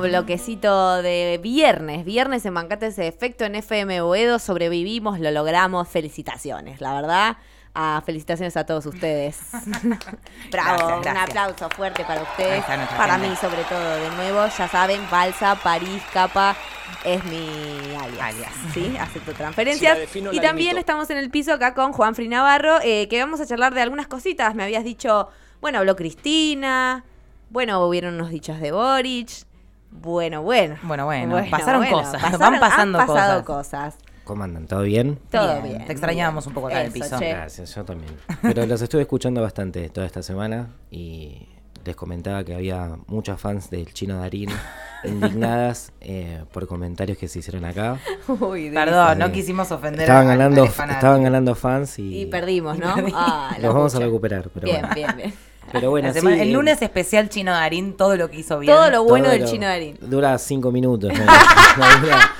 [0.00, 2.04] último bloquecito de viernes.
[2.04, 4.38] Viernes en Bancate ese efecto en FM Boedo.
[4.38, 5.88] Sobrevivimos, lo logramos.
[5.88, 7.36] Felicitaciones, la verdad.
[7.74, 9.38] Ah, felicitaciones a todos ustedes.
[10.50, 12.64] Bravo, Gracias, un aplauso fuerte para ustedes.
[12.64, 13.28] Para gente.
[13.28, 16.56] mí, sobre todo, de nuevo, ya saben, Balsa, París, Capa,
[17.04, 18.20] es mi alias.
[18.20, 18.52] Alias.
[18.74, 19.94] Sí, acepto transferencias.
[19.94, 20.80] Si defino, y también limito.
[20.80, 23.82] estamos en el piso acá con Juan Fri Navarro, eh, que vamos a charlar de
[23.82, 24.54] algunas cositas.
[24.56, 25.28] Me habías dicho,
[25.60, 27.04] bueno, habló Cristina,
[27.50, 29.49] bueno, hubieron unos dichos de Boric.
[29.90, 30.76] Bueno, bueno.
[30.82, 33.94] Bueno, bueno, pasaron cosas, pasaron- van pasando han pasado cosas.
[33.94, 34.10] cosas.
[34.24, 34.66] ¿Cómo andan?
[34.66, 35.18] ¿Todo bien?
[35.30, 35.86] Todo Bien, bien.
[35.86, 37.18] te extrañábamos un poco acá en el piso.
[37.18, 37.30] che.
[37.30, 38.12] Gracias, yo también.
[38.42, 41.48] Pero los estuve escuchando bastante toda esta semana y
[41.84, 44.50] les comentaba que había muchas fans del chino Darín
[45.04, 47.98] indignadas eh, por comentarios que se hicieron acá.
[48.28, 52.94] Uy, Perdón, no quisimos ofender Estaban a- ganando, estaban ganando fans y, Y perdimos, ¿no?
[52.94, 53.20] perdimos.
[53.20, 54.48] Ah, los vamos a recuperar.
[54.54, 54.94] Pero Bien, bueno.
[54.94, 55.34] bien, bien.
[55.72, 58.74] Pero bueno, La semana- sí, el lunes especial Chino Darín, todo lo que hizo bien.
[58.74, 59.96] Todo lo bueno todo del lo- chino Darín.
[60.00, 61.12] Dura cinco minutos.
[61.12, 61.24] No,
[61.76, 62.30] No dura,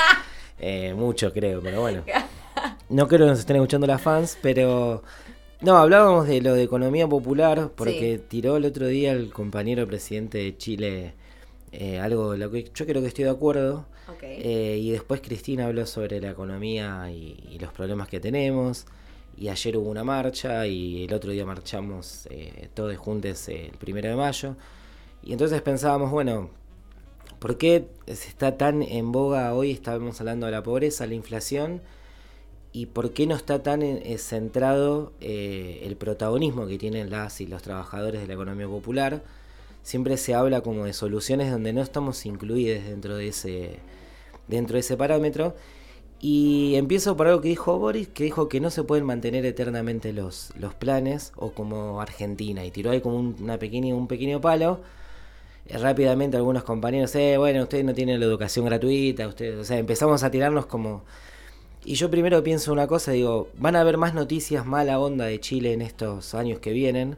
[0.59, 2.03] eh, mucho, creo, pero bueno.
[2.89, 5.03] No creo que nos estén escuchando las fans, pero.
[5.61, 8.25] No, hablábamos de lo de economía popular, porque Sí.
[8.28, 11.15] tiró el otro día el compañero presidente de Chile
[11.72, 13.87] eh, algo de lo que yo creo que estoy de acuerdo.
[14.22, 18.87] Eh, y después Cristina habló sobre la economía y, y los problemas que tenemos.
[19.36, 24.09] Y ayer hubo una marcha y el otro día marchamos eh, todos juntos el primero
[24.09, 24.56] de mayo.
[25.22, 26.50] Y entonces pensábamos, bueno,
[27.39, 29.70] ¿por qué está tan en boga hoy?
[29.70, 31.81] Estábamos hablando de la pobreza, la inflación.
[32.72, 37.47] ¿Y por qué no está tan eh, centrado eh, el protagonismo que tienen las y
[37.47, 39.22] los trabajadores de la economía popular?
[39.83, 43.78] Siempre se habla como de soluciones donde no estamos incluidos dentro de ese,
[44.47, 45.56] dentro de ese parámetro.
[46.20, 50.12] Y empiezo por algo que dijo Boris, que dijo que no se pueden mantener eternamente
[50.12, 54.41] los, los planes, o como Argentina, y tiró ahí como un, una pequeña, un pequeño
[54.41, 54.80] palo.
[55.66, 59.78] Eh, rápidamente algunos compañeros, eh, bueno, ustedes no tienen la educación gratuita, ustedes, o sea,
[59.78, 61.04] empezamos a tirarnos como...
[61.84, 65.41] Y yo primero pienso una cosa, digo, van a haber más noticias mala onda de
[65.41, 67.16] Chile en estos años que vienen.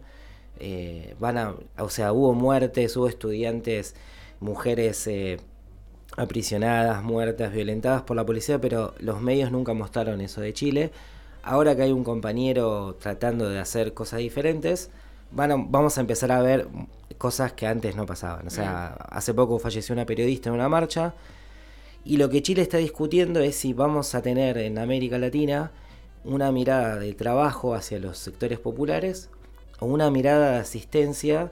[0.60, 3.96] Eh, van a, o sea, hubo muertes, hubo estudiantes,
[4.38, 5.38] mujeres eh,
[6.16, 10.90] aprisionadas, muertas, violentadas por la policía, pero los medios nunca mostraron eso de Chile.
[11.42, 14.90] Ahora que hay un compañero tratando de hacer cosas diferentes,
[15.30, 16.68] van a- vamos a empezar a ver
[17.18, 18.46] cosas que antes no pasaban.
[18.46, 21.14] O sea, hace poco falleció una periodista en una marcha
[22.04, 25.70] y lo que Chile está discutiendo es si vamos a tener en América Latina
[26.24, 29.28] una mirada de trabajo hacia los sectores populares
[29.80, 31.50] o una mirada de asistencia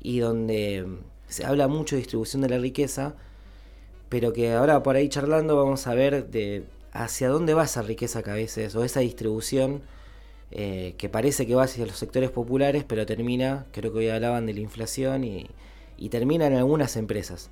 [0.00, 0.96] y donde mm,
[1.28, 3.14] se habla mucho de distribución de la riqueza,
[4.12, 8.22] pero que ahora por ahí charlando vamos a ver de hacia dónde va esa riqueza
[8.22, 9.80] que a veces, o esa distribución
[10.50, 14.44] eh, que parece que va hacia los sectores populares, pero termina, creo que hoy hablaban
[14.44, 15.46] de la inflación y,
[15.96, 17.48] y termina en algunas empresas.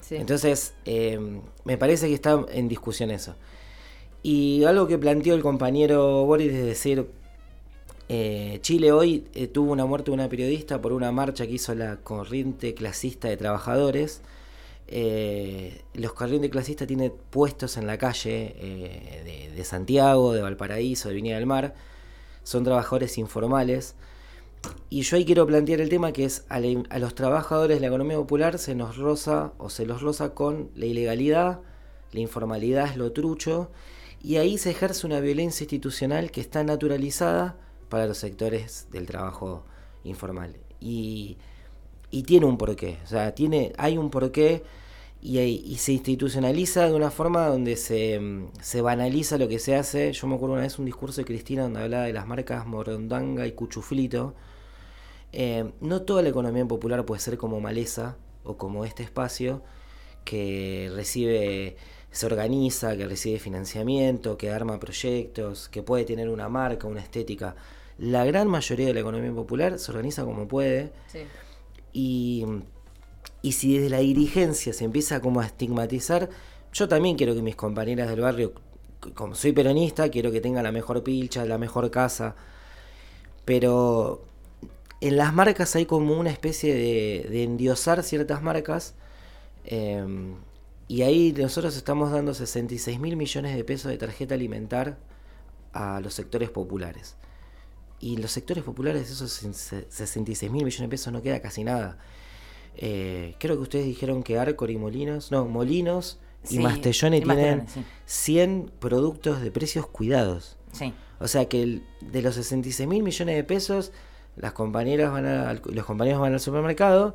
[0.00, 0.16] Sí.
[0.16, 1.20] Entonces, eh,
[1.62, 3.36] me parece que está en discusión eso.
[4.24, 7.06] Y algo que planteó el compañero Boris es decir,
[8.08, 9.20] eh, Chile hoy
[9.52, 13.36] tuvo una muerte de una periodista por una marcha que hizo la corriente clasista de
[13.36, 14.22] trabajadores.
[14.92, 21.14] Eh, los corrientes clasistas tienen puestos en la calle eh, de, Santiago, de Valparaíso, de
[21.14, 21.74] Viña del Mar.
[22.42, 23.94] Son trabajadores informales.
[24.90, 26.58] Y yo ahí quiero plantear el tema que es a
[26.98, 30.84] los trabajadores de la economía popular se nos roza o se los roza con la
[30.84, 31.60] ilegalidad,
[32.12, 33.70] la informalidad es lo trucho,
[34.22, 37.56] y ahí se ejerce una violencia institucional que está naturalizada
[37.88, 39.64] para los sectores del trabajo
[40.04, 40.56] informal.
[40.78, 41.38] Y,
[42.10, 44.62] y tiene un porqué, o sea, tiene, hay un porqué
[45.22, 49.76] y, y se institucionaliza de una forma donde se, mm, se banaliza lo que se
[49.76, 50.12] hace.
[50.12, 53.46] Yo me acuerdo una vez un discurso de Cristina donde hablaba de las marcas Morondanga
[53.46, 54.34] y Cuchuflito.
[55.32, 59.62] Eh, no toda la economía popular puede ser como Maleza o como este espacio
[60.24, 61.76] que recibe,
[62.10, 67.56] se organiza, que recibe financiamiento, que arma proyectos, que puede tener una marca, una estética.
[67.98, 71.20] La gran mayoría de la economía popular se organiza como puede Sí.
[71.92, 72.46] Y,
[73.42, 76.28] si desde la dirigencia se empieza como a estigmatizar,
[76.72, 78.52] yo también quiero que mis compañeras del barrio,
[79.14, 82.36] como soy peronista, quiero que tengan la mejor pilcha, la mejor casa,
[83.44, 84.22] pero
[85.00, 88.94] en las marcas hay como una especie de, endiosar ciertas marcas
[89.64, 90.04] eh,
[90.90, 94.98] y ahí nosotros estamos dando 66 mil millones de pesos de tarjeta alimentar
[95.72, 97.16] a los sectores populares.
[98.00, 101.98] Y los sectores populares, esos 66 mil millones de pesos, no queda casi nada.
[102.76, 107.58] Eh, creo que ustedes dijeron que Arcor y Molinos, no, Molinos y Sí, Mastellone tienen
[107.58, 107.84] Mastellone, sí.
[108.06, 110.56] 100 productos de precios cuidados.
[110.72, 110.94] Sí.
[111.18, 113.92] O sea que el- de los 66 mil millones de pesos,
[114.36, 117.14] las compañeras van a- los compañeros van al supermercado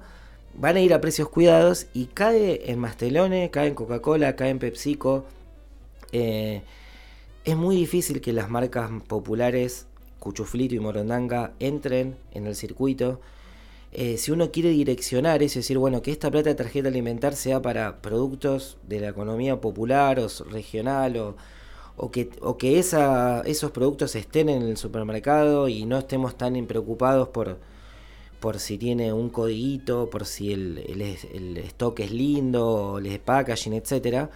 [0.58, 4.60] van a ir a precios cuidados y cae en Mastelone, cae en Coca-Cola, cae en
[4.60, 5.26] PepsiCo.
[6.14, 6.62] Eh,
[7.44, 9.86] es muy difícil que las marcas populares,
[10.26, 13.22] Cuchuflito y Morondanga, entren en el circuito.
[13.92, 17.62] Eh, si uno quiere direccionar es decir, bueno, que esta plata de tarjeta alimentar sea
[17.62, 21.36] para productos de la economía popular o regional
[21.96, 27.60] o, que, esos productos estén en el supermercado y no estemos tan preocupados por,
[28.40, 30.80] por si tiene un codiguito, por si el,
[31.68, 34.30] stock es lindo, el packaging, etc.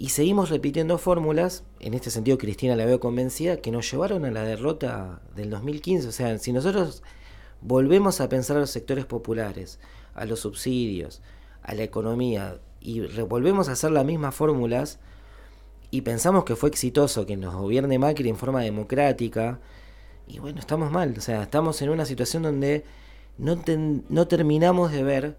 [0.00, 4.30] y seguimos repitiendo fórmulas, en este sentido Cristina la veo convencida, que nos llevaron a
[4.30, 6.08] la derrota del 2015.
[6.08, 7.02] O sea, si nosotros
[7.60, 9.78] volvemos a pensar a los sectores populares,
[10.14, 11.20] a los subsidios,
[11.62, 15.00] a la economía, y volvemos a hacer las mismas fórmulas,
[15.90, 19.60] y pensamos que fue exitoso que nos gobierne Macri en forma democrática,
[20.26, 22.84] y bueno, estamos mal, o sea, estamos en una situación donde
[23.36, 23.62] no,
[24.08, 25.36] no terminamos de ver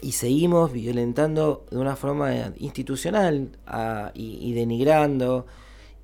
[0.00, 3.50] y seguimos violentando de una forma institucional
[4.14, 5.46] y, denigrando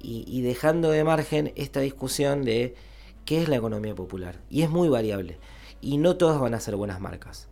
[0.00, 2.74] y, dejando de margen esta discusión de
[3.24, 4.40] qué es la economía popular.
[4.50, 5.38] Y es muy variable.
[5.80, 7.48] Y no todas van a ser buenas marcas.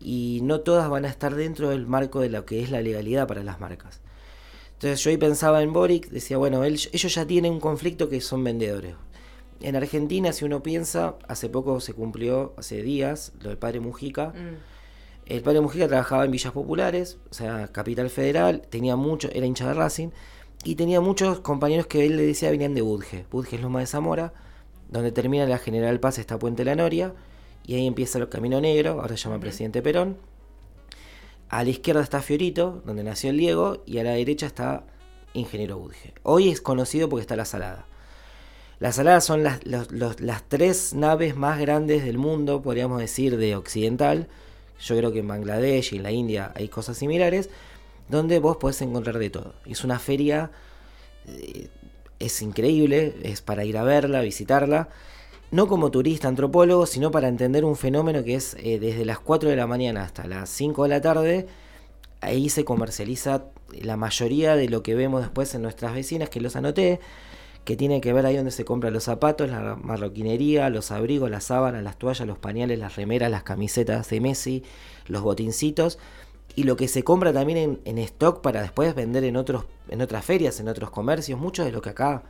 [0.00, 3.28] Y no todas van a estar dentro del marco de lo que es la legalidad
[3.28, 4.00] para las marcas.
[4.74, 8.42] Entonces yo ahí pensaba en Boric, decía, bueno, ellos ya tienen un conflicto que son
[8.42, 8.96] vendedores.
[9.60, 14.30] En Argentina, si uno piensa, hace poco se cumplió, hace días, lo del padre Mujica.
[14.30, 14.71] Mm.
[15.32, 19.66] El padre Mujica trabajaba en villas populares, o sea, capital federal, tenía mucho, era hincha
[19.66, 20.08] de Racing,
[20.62, 23.24] y tenía muchos compañeros que él le decía venían de Budge.
[23.30, 24.34] Budge es Loma de Zamora,
[24.90, 27.14] donde termina la General Paz está Puente La Noria,
[27.64, 30.18] y ahí empieza el Camino Negro, ahora se llama Presidente Perón.
[31.48, 34.84] A la izquierda está Fiorito, donde nació el Diego, y a la derecha está
[35.32, 36.12] Ingeniero Budge.
[36.24, 37.86] Hoy es conocido porque está La Salada.
[38.80, 44.28] La Salada son las, las tres naves más grandes del mundo, podríamos decir, de occidental.
[44.82, 47.50] Yo creo que en Bangladesh y en la India hay cosas similares,
[48.08, 49.54] donde vos podés encontrar de todo.
[49.64, 50.50] Es una feria,
[51.26, 51.68] eh,
[52.18, 54.88] es increíble, es para ir a verla, visitarla.
[55.52, 59.50] No como turista, antropólogo, sino para entender un fenómeno que es eh, desde las 4
[59.50, 61.46] de la mañana hasta las 5 de la tarde.
[62.20, 66.56] Ahí se comercializa la mayoría de lo que vemos después en nuestras vecinas, que los
[66.56, 67.00] anoté
[67.64, 71.44] que tiene que ver ahí donde se compran los zapatos, la marroquinería, los abrigos, las
[71.44, 74.64] sábanas, las toallas, los pañales, las remeras, las camisetas de Messi,
[75.06, 75.98] los botincitos
[76.54, 80.24] y lo que se compra también en, stock para después vender en otros en otras
[80.24, 82.22] ferias, en otros comercios, mucho de lo que acá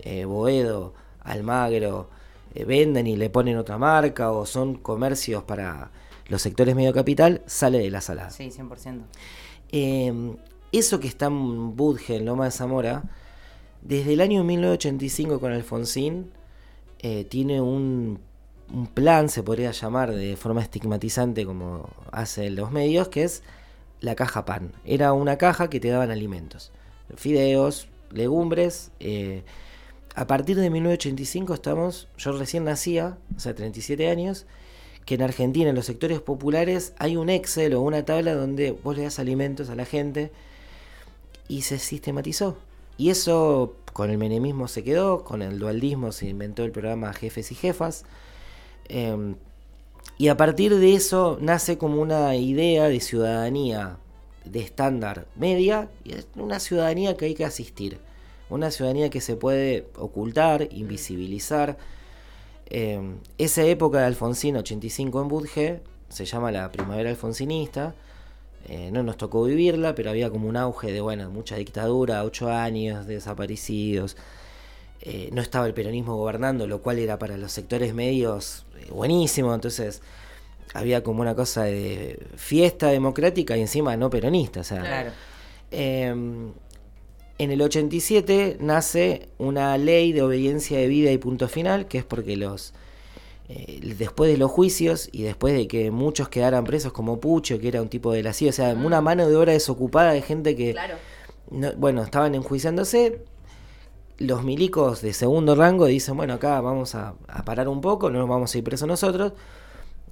[0.00, 2.08] eh, Boedo, Almagro
[2.54, 5.90] eh, venden y le ponen otra marca o son comercios para
[6.28, 8.30] los sectores medio capital, sale de la salada.
[8.30, 9.02] Sí, 100%.
[9.72, 10.36] Eh,
[10.72, 13.02] eso que está en Budge, en Loma de Zamora,
[13.82, 16.30] desde el año 1985 con Alfonsín
[17.00, 18.20] eh, tiene un,
[18.94, 23.42] plan, se podría llamar de forma estigmatizante como hacen los medios, que es
[24.00, 24.72] la caja pan.
[24.84, 26.72] Era una caja que te daban alimentos,
[27.16, 28.92] fideos, legumbres.
[29.00, 29.42] Eh,
[30.14, 34.46] a partir de 1985 estamos, yo recién nacía, o sea, 37 años,
[35.04, 38.96] que en Argentina, en los sectores populares, hay un Excel o una tabla donde vos
[38.96, 40.30] le das alimentos a la gente
[41.48, 42.58] y se sistematizó.
[43.00, 47.50] Y eso con el menemismo se quedó, con el dualdismo se inventó el programa Jefes
[47.50, 48.04] y Jefas.
[48.90, 49.36] Em,
[50.18, 53.96] y a partir de eso nace como una idea de ciudadanía
[54.44, 58.00] de estándar media, y es una ciudadanía que hay que asistir,
[58.50, 61.78] una ciudadanía que se puede ocultar, invisibilizar.
[62.66, 67.94] Em, esa época de Alfonsín, 85 en Budge, se llama la primavera alfonsinista,
[68.68, 72.50] eh, no nos tocó vivirla, pero había como un auge de, bueno, mucha dictadura, ocho
[72.50, 74.16] años desaparecidos.
[75.02, 79.54] Eh, no estaba el peronismo gobernando, lo cual era para los sectores medios eh, buenísimo.
[79.54, 80.02] Entonces
[80.74, 84.60] había como una cosa de fiesta democrática y encima no peronista.
[84.60, 85.12] O sea,
[85.70, 86.52] em,
[87.38, 92.04] en el 87 nace una ley de obediencia de vida y punto final, que es
[92.04, 92.74] porque los
[93.52, 97.66] eh, después de los juicios y después de que muchos quedaran presos como Pucho, que
[97.66, 100.54] era un tipo de la CIA, o sea, una mano de obra desocupada de gente
[100.54, 100.76] que,
[101.76, 103.24] bueno, estaban enjuiciándose.
[104.18, 107.14] Los milicos de segundo rango dicen, bueno, acá vamos a,
[107.44, 109.32] parar un poco, no nos vamos a ir presos nosotros.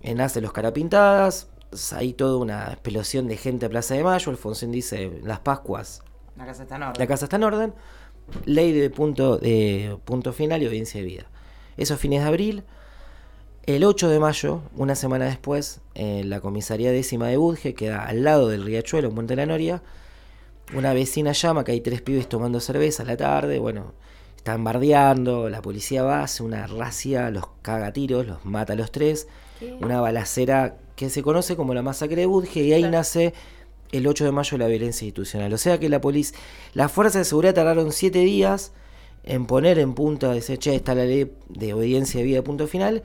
[0.02, 1.48] Nace los carapintadas,
[1.92, 6.02] hay toda una explosión de gente a Plaza de Mayo, Alfonsín dice, las Pascuas.
[6.36, 6.98] La casa está en orden.
[6.98, 7.74] La casa está en orden.
[8.46, 11.26] Ley de punto, de punto final y audiencia de vida.
[11.76, 12.64] Esos fines de abril,
[13.68, 18.24] el 8 de mayo, una semana después, en la comisaría décima de Budge, queda al
[18.24, 19.82] lado del riachuelo, en Monte la Noria,
[20.74, 23.92] una vecina llama que hay tres pibes tomando cerveza a la tarde, bueno,
[24.38, 28.90] están bardeando, la policía va, hace una racia, los caga tiros, los mata a los
[28.90, 29.28] tres.
[29.82, 33.34] una balacera que se conoce como la masacre de Budge y ahí nace
[33.92, 35.52] el 8 de mayo la violencia institucional.
[35.52, 36.38] O sea que la policía,
[36.72, 38.72] las fuerzas de seguridad tardaron siete días
[39.24, 43.02] en poner en punto, decir, che, está la ley de obediencia de vida, punto final,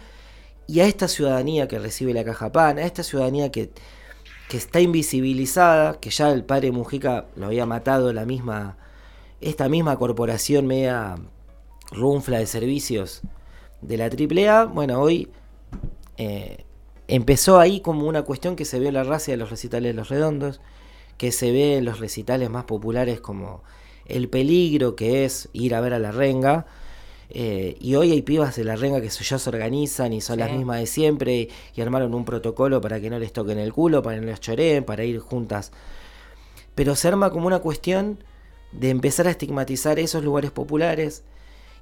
[0.67, 3.72] y a esta ciudadanía que recibe la caja pan, a esta ciudadanía que,
[4.50, 8.77] que está invisibilizada, que ya el padre Mujica lo había matado la misma,
[9.41, 11.15] esta misma corporación media
[11.91, 13.22] runfla de servicios
[13.82, 15.29] de la AAA, bueno, hoy
[16.17, 16.65] eh,
[17.08, 19.93] empezó ahí como una cuestión que se ve en la raza de los recitales de
[19.93, 20.62] los redondos,
[21.17, 23.63] que se ve en los recitales más populares como
[24.05, 26.65] el peligro que es ir a ver a la renga.
[27.30, 30.51] Eh, y hoy hay pibas de la renga que ya se organizan y son las
[30.51, 34.18] mismas de siempre y, armaron un protocolo para que no les toquen el culo, para
[34.18, 35.72] que no les choreen, para ir juntas.
[36.75, 38.24] Pero se arma como una cuestión
[38.72, 41.24] de empezar a estigmatizar esos lugares populares.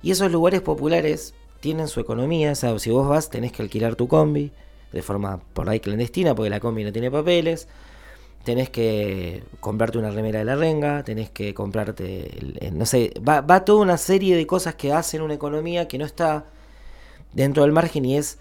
[0.04, 2.52] Y esos lugares populares tienen su economía.
[2.52, 4.52] O sea, si vos vas, tenés que alquilar tu combi
[4.92, 7.68] de forma por ahí clandestina, porque la combi no tiene papeles
[8.44, 12.32] tenés que comprarte una remera de la renga, tenés que comprarte,
[12.74, 16.06] no sé, va, va, toda una serie de cosas que hacen una economía que no
[16.06, 16.46] está
[17.34, 18.40] dentro del margen y es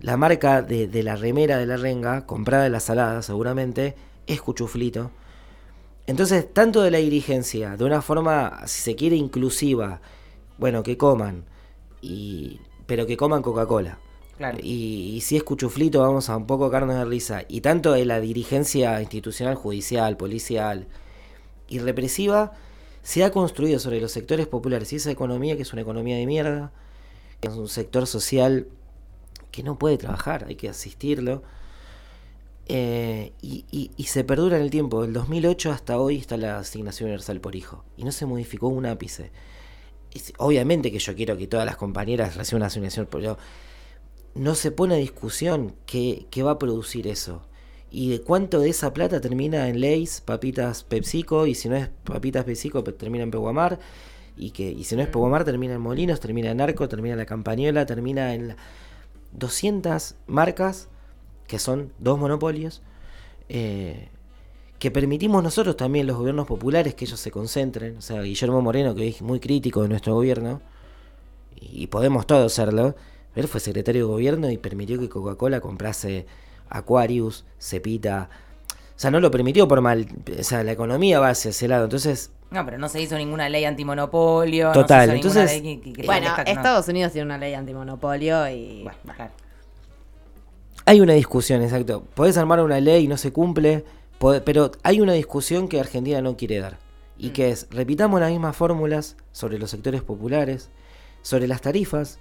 [0.00, 3.94] la marca de, la remera de la renga, comprada de la salada seguramente,
[4.26, 5.10] es cuchuflito.
[6.06, 10.00] Entonces, tanto de la dirigencia, de una forma, si se quiere, inclusiva,
[10.58, 11.44] bueno, que coman,
[12.02, 13.98] y, pero que coman Coca-Cola.
[14.62, 17.44] Y, si es cuchuflito, vamos a un poco carne de risa.
[17.48, 20.86] Y tanto de la dirigencia institucional, judicial, policial
[21.68, 22.52] y represiva,
[23.02, 26.26] se ha construido sobre los sectores populares y esa economía que es una economía de
[26.26, 26.72] mierda,
[27.40, 28.66] que es un sector social
[29.50, 31.42] que no puede trabajar, hay que asistirlo.
[32.66, 35.02] Eh, y, y, se perdura en el tiempo.
[35.02, 37.84] Del 2008 hasta hoy está la asignación universal por hijo.
[37.96, 39.30] Y no se modificó un ápice.
[40.38, 43.36] obviamente que yo quiero que todas las compañeras reciban una asignación por hijo
[44.34, 47.42] no se pone a discusión qué, va a producir eso.
[47.90, 51.88] Y de cuánto de esa plata termina en Leys, papitas PepsiCo, y si no es
[52.04, 53.78] papitas PepsiCo, termina en Peguamar,
[54.36, 57.18] y que y si no es Peguamar, termina en Molinos, termina en Arco, termina en
[57.18, 58.56] La Campañola, termina en
[59.32, 60.88] 200 marcas,
[61.46, 62.82] que son dos monopolios,
[63.48, 64.08] eh,
[64.80, 67.98] que permitimos nosotros también, los gobiernos populares, que ellos se concentren.
[67.98, 70.60] O sea, Guillermo Moreno, que es muy crítico de nuestro gobierno,
[71.60, 72.96] y podemos todos serlo,
[73.34, 76.26] él fue secretario de gobierno y permitió que Coca-Cola comprase
[76.68, 78.28] Aquarius, Cepita.
[78.70, 80.06] O sea, no lo permitió por mal.
[80.38, 81.84] O sea, la economía va hacia ese lado.
[81.84, 82.30] Entonces.
[82.50, 84.70] No, pero no se hizo ninguna ley antimonopolio.
[84.72, 85.62] Total, entonces.
[86.06, 88.82] bueno, Estados Unidos tiene una ley antimonopolio y.
[88.84, 89.32] Bueno, claro.
[90.86, 92.04] Hay una discusión, exacto.
[92.14, 93.84] Podés armar una ley y no se cumple,
[94.44, 96.78] pero hay una discusión que Argentina no quiere dar.
[97.16, 97.32] Y mm.
[97.32, 100.70] que es, repitamos las mismas fórmulas sobre los sectores populares,
[101.22, 102.18] sobre las tarifas,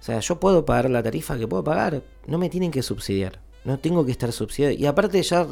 [0.00, 3.40] o sea, yo puedo pagar la tarifa que puedo pagar, no me tienen que subsidiar,
[3.64, 4.74] no tengo que estar subsidiado.
[4.74, 5.46] Y aparte ya,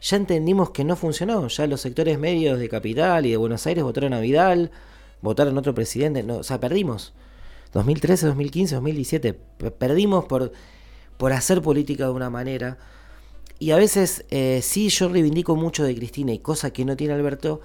[0.00, 3.82] ya entendimos que no funcionó, ya los sectores medios de Capital y de Buenos Aires
[3.82, 4.70] votaron a Vidal,
[5.22, 7.12] votaron otro presidente, no, o sea, perdimos.
[7.72, 9.32] 2013, 2015, 2017,
[9.78, 10.52] perdimos por,
[11.16, 12.78] por hacer política de una manera.
[13.58, 17.14] Y a veces eh, sí yo reivindico mucho de Cristina y cosa que no tiene
[17.14, 17.60] Alberto,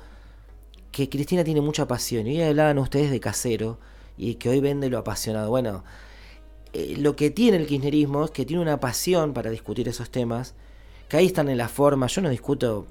[0.91, 2.27] que Cristina tiene mucha pasión.
[2.27, 3.79] Y hoy hablaban ustedes de casero
[4.21, 5.49] y que hoy vende lo apasionado.
[5.49, 5.83] Bueno,
[6.73, 10.53] eh, lo que tiene el kirchnerismo es que tiene una pasión para discutir esos temas,
[11.09, 12.05] que ahí están en la forma.
[12.05, 12.85] Yo no discuto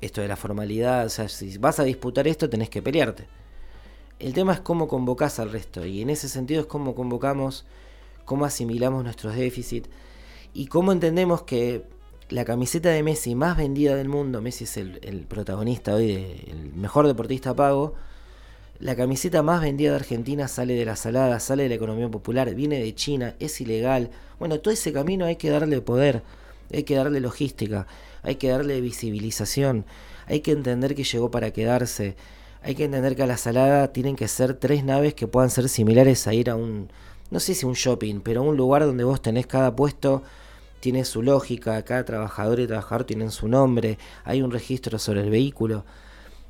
[0.00, 3.26] esto de la formalidad, o sea, si vas a disputar esto tenés que pelearte.
[4.20, 7.66] El tema es cómo convocás al resto, y en ese sentido es cómo convocamos,
[8.24, 9.88] cómo asimilamos nuestros déficits
[10.54, 11.82] y cómo entendemos que
[12.28, 16.12] la camiseta de Messi más vendida del mundo, Messi es el protagonista hoy,
[16.46, 17.96] el mejor deportista pago,
[18.80, 22.54] la camiseta más vendida de Argentina sale de la salada, sale de la economía popular,
[22.54, 24.10] viene de China, es ilegal.
[24.38, 26.22] Bueno, todo ese camino hay que darle poder,
[26.72, 27.88] hay que darle logística,
[28.22, 29.84] hay que darle visibilización,
[30.26, 32.14] hay que entender que llegó para quedarse,
[32.62, 35.68] hay que entender que a la salada tienen que ser tres naves que puedan ser
[35.68, 36.88] similares a ir a un,
[37.30, 40.22] no sé si un shopping, pero un lugar donde vos tenés cada puesto,
[40.78, 45.30] tiene su lógica, cada trabajador y trabajador tienen su nombre, hay un registro sobre el
[45.30, 45.84] vehículo,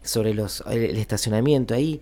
[0.03, 2.01] sobre los, el estacionamiento, ahí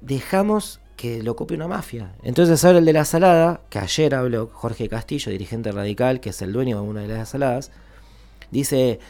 [0.00, 2.14] dejamos que lo copie una mafia.
[2.22, 6.42] Entonces ahora el de la salada, que ayer habló Jorge Castillo, dirigente radical, que es
[6.42, 7.70] el dueño de una de las saladas,
[8.50, 9.00] dice,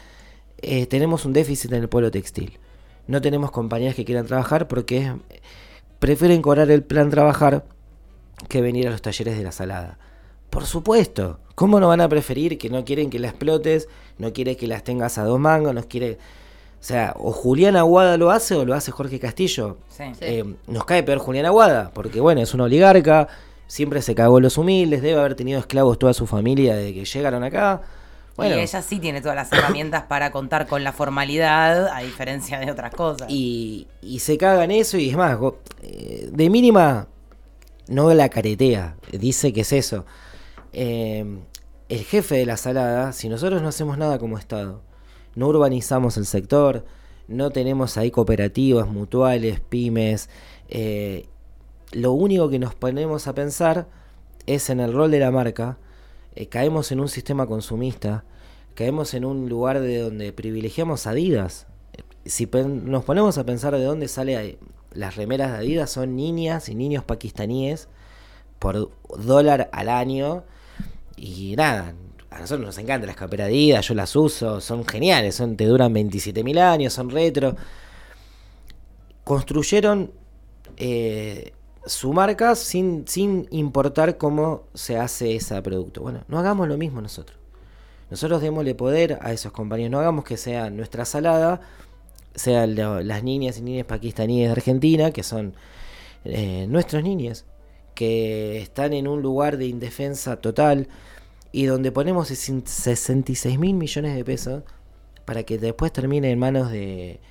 [0.57, 2.59] eh, tenemos un déficit en el pueblo textil.
[3.07, 5.13] No tenemos compañías que quieran trabajar porque
[5.99, 7.65] prefieren cobrar el plan trabajar
[8.49, 9.99] que venir a los talleres de la salada.
[10.49, 14.55] Por supuesto, ¿cómo no van a preferir que no quieren que la explotes, no quieren
[14.55, 16.17] que las tengas a dos mangos, no quiere o
[16.85, 19.77] sea, o Julián Aguada lo hace o lo hace Jorge Castillo.
[20.21, 23.27] Eh, nos cae peor Julián Aguada, porque bueno, es un oligarca,
[23.67, 27.43] siempre se cagó los humildes, debe haber tenido esclavos toda su familia desde que llegaron
[27.43, 27.81] acá.
[28.37, 32.59] Bueno, Y ella sí tiene todas las herramientas para contar con la formalidad, a diferencia
[32.59, 33.27] de otras cosas.
[33.31, 35.39] y, y se caga en eso y es más,
[35.81, 37.07] eh, de mínima
[37.87, 40.05] no la caretea, dice que es eso.
[40.73, 41.25] Eh,
[41.89, 44.81] el jefe de la salada, si nosotros no hacemos nada como Estado,
[45.35, 46.85] no urbanizamos el sector,
[47.27, 50.29] no tenemos ahí cooperativas, mutuales, pymes,
[50.69, 51.27] eh,
[51.91, 53.87] lo único que nos ponemos a pensar
[54.45, 55.77] es en el rol de la marca,
[56.35, 58.25] eh, caemos en un sistema consumista,
[58.73, 61.67] caemos en un lugar de donde privilegiamos Adidas.
[61.93, 64.57] Eh, Si nos ponemos a pensar de dónde sale
[64.91, 67.87] las remeras de Adidas, son niñas y niños pakistaníes
[68.59, 70.43] por dólar al año.
[71.15, 71.93] Y nada,
[72.35, 73.49] a nosotros nos encantan las camperas
[73.81, 77.55] yo las uso, son geniales, son, te duran 27.000 años, son retro.
[79.23, 80.11] Construyeron
[80.75, 81.53] eh,
[81.85, 86.01] su marca sin, sin importar cómo se hace ese producto.
[86.01, 87.39] Bueno, no hagamos lo mismo nosotros.
[88.09, 91.61] Nosotros démosle poder a esos compañeros, no hagamos que sea nuestra salada,
[92.35, 95.55] sean las niñas y niñas pakistaníes de Argentina, que son
[96.25, 97.45] eh, nuestros niños,
[97.93, 100.89] que están en un lugar de indefensa total
[101.55, 104.63] y donde ponemos 66 mil millones de pesos
[105.23, 107.21] para que después termine en manos de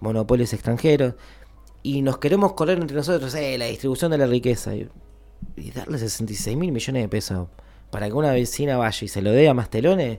[0.00, 1.16] monopolios extranjeros.
[1.82, 4.88] Y nos queremos correr entre nosotros eh, la distribución de la riqueza y,
[5.74, 7.48] darle 66 mil millones de pesos
[7.90, 10.18] para que una vecina vaya y se lo dé a Mastelones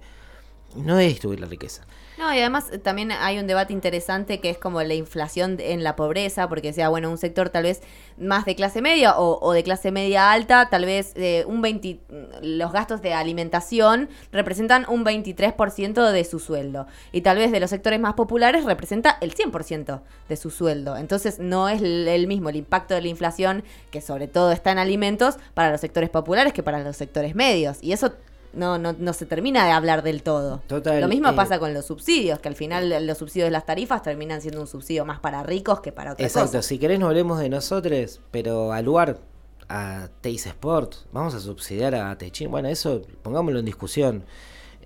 [0.75, 1.83] no es distribuir la riqueza.
[2.17, 5.83] No, y además eh, también hay un debate interesante que es como la inflación en
[5.83, 7.81] la pobreza, porque sea, bueno, un sector tal vez
[8.17, 11.99] más de clase media o, o de clase media alta, tal vez eh, un 20,
[12.41, 16.87] los gastos de alimentación representan un 23% de su sueldo.
[17.11, 20.95] Y tal vez de los sectores más populares representa el 100% de su sueldo.
[20.95, 24.79] Entonces no es el mismo el impacto de la inflación, que sobre todo está en
[24.79, 27.77] alimentos, para los sectores populares que para los sectores medios.
[27.81, 28.13] Y eso...
[28.55, 30.61] No, no, no se termina de hablar del todo.
[30.67, 33.65] Total, Lo mismo eh, pasa con los subsidios, que al final los subsidios de las
[33.65, 37.07] tarifas terminan siendo un subsidio más para ricos que para otras Exacto, si querés no
[37.07, 39.19] hablemos de nosotros, pero al lugar,
[39.67, 44.23] a Teis Sport, vamos a subsidiar a Techin, bueno, eso pongámoslo en discusión.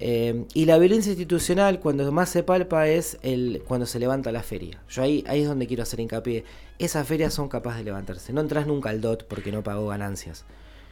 [0.01, 4.43] Eh, y la violencia institucional, cuando más se palpa, es el cuando se levanta la
[4.43, 4.81] feria.
[4.87, 6.45] Yo ahí, ahí es donde quiero hacer hincapié.
[6.77, 8.31] Esas ferias son capaces de levantarse.
[8.31, 10.45] No entras nunca al DOT porque no pagó ganancias.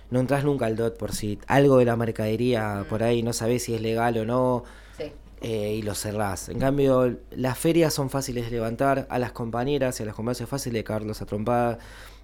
[0.10, 3.64] No entras nunca al DOT por si algo de la mercadería por ahí no sabés
[3.64, 4.64] si es legal o no
[4.98, 5.12] Sí.
[5.42, 6.50] eh, y lo cerrás.
[6.50, 10.42] En cambio, las ferias son fáciles de levantar a las compañeras y a las compañeras
[10.42, 11.78] es fácil de caerlos a trompada,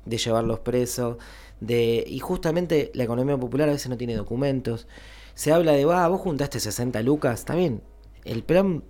[0.05, 1.17] de llevarlos presos,
[1.59, 4.87] de y justamente la economía popular a veces no tiene documentos.
[5.35, 7.81] Se habla de, va, vos juntaste 60 lucas, está bien.
[8.25, 8.83] El plan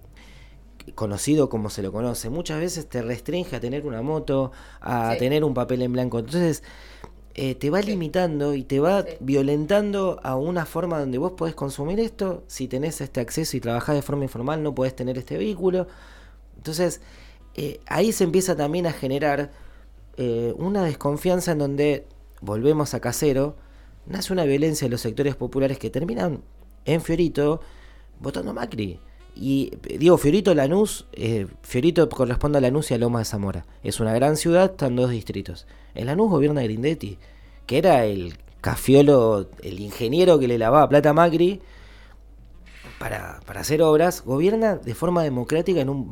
[0.96, 4.52] conocido como se lo conoce, muchas veces te restringe a tener una moto,
[4.82, 5.20] a Sí.
[5.20, 6.20] tener un papel en blanco.
[6.20, 6.64] Entonces,
[7.36, 9.10] eh, te va limitando y te va Sí.
[9.20, 12.44] violentando a una forma donde vos podés consumir esto.
[12.48, 15.88] Si tenés este acceso y trabajás de forma informal, no podés tener este vehículo.
[16.58, 17.02] Entonces,
[17.56, 19.52] eh, ahí se empieza también a generar
[20.18, 22.06] eh, una desconfianza en donde
[22.42, 23.56] volvemos a casero.
[24.06, 26.42] Nace una violencia de los sectores populares que terminan
[26.86, 27.62] en Fiorito
[28.20, 29.00] votando Macri.
[29.36, 33.66] Y digo, Fiorito Lanús, eh, Fiorito corresponde a Lanús y a Loma de Zamora.
[33.84, 35.66] Es una gran ciudad, están dos distritos.
[35.96, 37.18] En Lanús gobierna Grindetti,
[37.66, 41.62] que era el cafiolo, el ingeniero que le lavaba plata a Macri
[43.00, 44.24] para, para hacer obras.
[44.24, 46.10] Gobierna de forma democrática en un...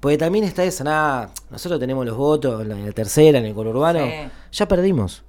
[0.00, 3.46] Porque también está esa, nada, nosotros tenemos los votos en la, en la tercera, en
[3.46, 4.04] el conurbano.
[4.04, 4.30] Sí.
[4.52, 5.24] Ya perdimos.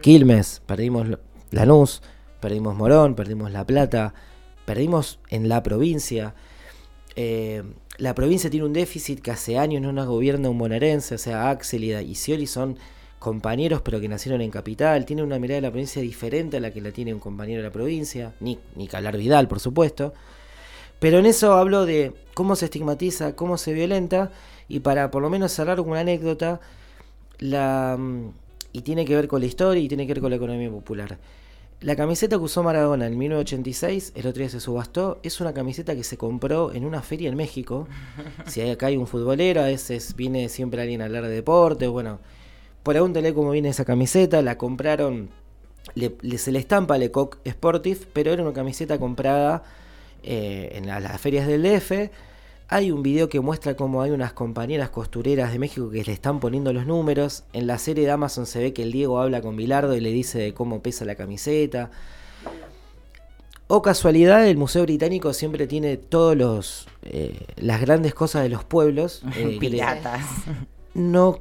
[0.00, 1.06] Quilmes, perdimos
[1.50, 2.02] Lanús,
[2.40, 4.14] perdimos Morón, perdimos La Plata,
[4.64, 6.34] perdimos en la provincia.
[7.16, 7.62] Eh,
[7.98, 11.50] la provincia tiene un déficit que hace años no nos gobierna un bonaerense, o sea,
[11.50, 12.76] Axel y, Scioli son
[13.20, 16.72] compañeros pero que nacieron en capital, tienen una mirada de la provincia diferente a la
[16.72, 20.12] que la tiene un compañero de la provincia, ni, ni hablar Vidal, por supuesto.
[20.98, 24.32] Pero en eso hablo de cómo se estigmatiza, cómo se violenta,
[24.68, 26.60] y para por lo menos cerrar con una anécdota,
[27.40, 28.28] mm,
[28.72, 31.18] y tiene que ver con la historia y tiene que ver con la economía popular.
[31.84, 35.94] La camiseta que usó Maradona en 1986, el otro día se subastó, es una camiseta
[35.94, 37.86] que se compró en una feria en México.
[38.46, 41.86] Si hay, acá hay un futbolero, a veces viene siempre alguien a hablar de deporte,
[41.86, 42.20] bueno,
[42.82, 45.28] pregúntale cómo viene esa camiseta, la compraron,
[45.94, 49.62] le, le- se le estampa Lecoq Sportif, pero era una camiseta comprada
[50.22, 52.10] eh, en la- las ferias del DF.
[52.68, 56.40] Hay un video que muestra cómo hay unas compañeras costureras de México que le están
[56.40, 57.44] poniendo los números.
[57.52, 60.10] En la serie de Amazon se ve que el Diego habla con Bilardo y le
[60.10, 61.90] dice de cómo pesa la camiseta.
[63.66, 68.64] O casualidad, el Museo Británico siempre tiene todos los eh, las grandes cosas de los
[68.64, 69.22] pueblos.
[69.36, 70.22] eh, le- Piratas.
[70.94, 71.40] no,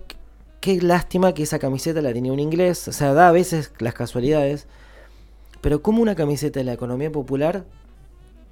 [0.59, 2.87] qué lástima que esa camiseta la tenía un inglés.
[2.89, 4.67] O sea, da a veces las casualidades.
[5.61, 7.63] Pero como una camiseta de la economía popular,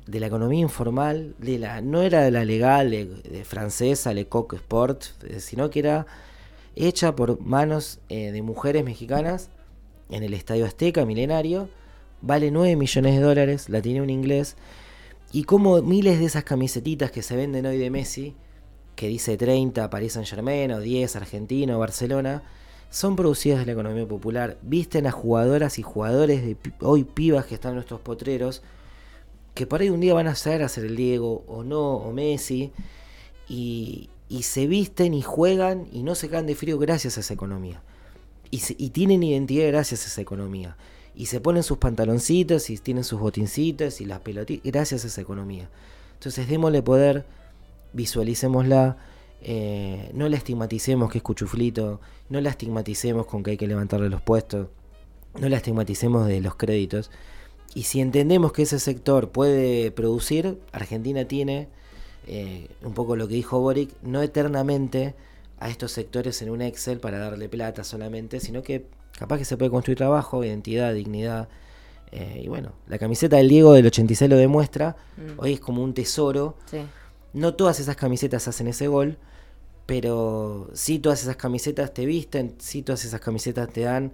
[0.08, 4.54] de la economía informal, de la no era de la legal, de, francesa, Le Coq
[4.54, 6.06] Sport, eh, sino que era
[6.76, 9.50] hecha por manos eh, de mujeres mexicanas
[10.10, 11.70] en el Estadio Azteca Milenario,
[12.22, 14.58] vale 9 millones de dólares, la tiene un inglés,
[15.32, 18.36] y como miles de esas camisetitas que se venden hoy de Messi,
[18.96, 22.44] que dice 30 París Saint Germain o 10 Argentina o Barcelona,
[22.90, 27.56] son producidas de la economía popular, visten a jugadoras y jugadores de hoy pibas que
[27.56, 28.62] están en nuestros potreros,
[29.54, 32.12] que por ahí un día van a ser a ser el Diego o no, o
[32.14, 32.72] Messi,
[33.48, 37.34] y, y se visten y juegan y no se caen de frío gracias a esa
[37.34, 37.82] economía.
[38.50, 40.78] Y, se- y tienen identidad gracias a esa economía.
[41.16, 45.22] Y se ponen sus pantaloncitos y tienen sus botincitos y las pelotitas gracias a esa
[45.22, 45.70] economía.
[46.14, 47.26] Entonces démosle poder,
[47.94, 48.98] visualicémosla,
[49.42, 54.10] eh, no la estigmaticemos que es cuchuflito, no la estigmaticemos con que hay que levantarle
[54.10, 54.68] los puestos,
[55.40, 57.12] no la estigmaticemos de los créditos.
[57.74, 61.70] Y si entendemos que ese sector puede producir, Argentina tiene,
[62.28, 65.16] eh, un poco lo que dijo Boric, no eternamente
[65.60, 68.86] a estos sectores en un Excel para darle plata solamente, sino que
[69.18, 71.48] capaz que se puede construir trabajo, identidad, dignidad.
[72.14, 75.40] eh, y bueno, la camiseta del Diego del 86 lo demuestra, Mm.
[75.40, 76.58] hoy es como un tesoro.
[76.70, 76.80] Sí.
[77.32, 79.18] No todas esas camisetas hacen ese gol,
[79.86, 84.12] pero sí todas esas camisetas te visten, sí todas esas camisetas te dan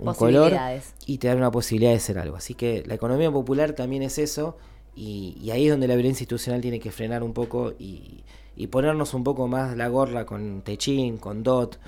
[0.00, 0.94] un color Posibilidades.
[1.06, 2.36] y te dan una posibilidad de ser algo.
[2.36, 4.56] Así que la economía popular también es eso
[4.96, 8.22] y, y ahí es donde la violencia institucional tiene que frenar un poco y,
[8.56, 11.78] y ponernos un poco más la gorra con Techin, con DOT,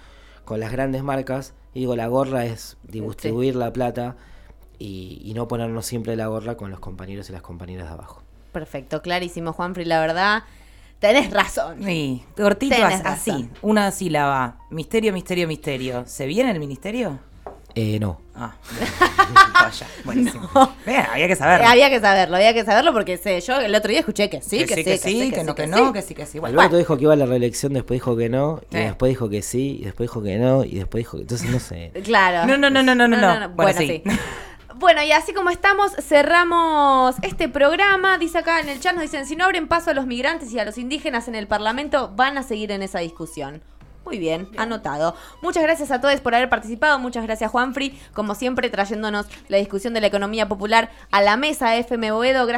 [0.45, 1.55] con las grandes marcas.
[1.75, 4.17] Y digo, la gorra es distribuir la plata
[4.79, 8.23] y, y no ponernos siempre la gorra con los compañeros y las compañeras de abajo.
[8.53, 10.43] Perfecto, clarísimo, Juanfri, la verdad.
[10.99, 11.83] Tenés razón.
[11.85, 13.51] Sí, cortito Tenés así, razón.
[13.61, 14.61] una sílaba.
[14.71, 16.05] Misterio, misterio, misterio.
[16.07, 17.19] ¿Se viene el ministerio?
[17.79, 18.19] Eh, no.
[18.35, 18.55] Ah.
[19.53, 20.49] Vaya, buenísimo.
[20.87, 21.67] Bien, había que saberlo.
[21.67, 24.41] Eh, había que saberlo, había que saberlo porque sé, yo el otro día escuché que
[24.41, 26.39] sí, que, sí, que sí, que, no, que, no, que sí, que sí.
[26.39, 29.29] Bueno, Alberto dijo que iba a la reelección, después dijo que no, y después dijo
[29.29, 31.23] que sí, y después dijo que no, y después dijo que...
[31.25, 31.93] Entonces no sé.
[32.03, 32.47] Claro.
[32.47, 33.27] No, no, no, no, no, no, no.
[33.29, 34.03] Bueno, Bueno, sí.
[34.03, 34.03] sí.
[34.79, 38.19] Bueno, y así como estamos, cerramos este programa.
[38.19, 40.59] Dice acá en el chat, nos dicen, si no abren paso a los migrantes y
[40.59, 43.63] a los indígenas en el Parlamento, van a seguir en esa discusión.
[44.07, 45.17] Muy bien, anotado.
[45.43, 46.97] Muchas gracias a todos por haber participado.
[47.01, 51.75] Muchas gracias, Juanfri, como siempre, trayéndonos la discusión de la economía popular a la mesa
[51.77, 52.47] FM Boedo.
[52.47, 52.55] Gracias.